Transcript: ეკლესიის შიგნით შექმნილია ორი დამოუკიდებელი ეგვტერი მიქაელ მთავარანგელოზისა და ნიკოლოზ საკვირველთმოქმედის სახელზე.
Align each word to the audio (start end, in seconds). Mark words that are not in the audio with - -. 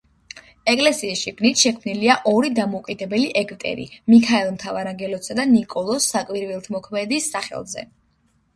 ეკლესიის 0.71 1.19
შიგნით 1.25 1.59
შექმნილია 1.65 2.15
ორი 2.31 2.51
დამოუკიდებელი 2.61 3.29
ეგვტერი 3.43 3.87
მიქაელ 4.15 4.51
მთავარანგელოზისა 4.57 5.39
და 5.43 5.47
ნიკოლოზ 5.53 6.11
საკვირველთმოქმედის 6.17 7.33
სახელზე. 7.37 7.89